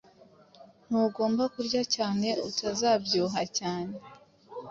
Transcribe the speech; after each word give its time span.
Ntugomba 0.87 1.43
kurya 1.53 1.81
cyane 1.95 2.27
utazabyibuha 2.49 3.41
cyane 3.57 3.93